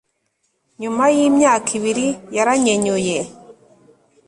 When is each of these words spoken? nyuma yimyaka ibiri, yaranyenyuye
nyuma 0.81 1.03
yimyaka 1.15 1.69
ibiri, 1.77 2.07
yaranyenyuye 2.35 3.17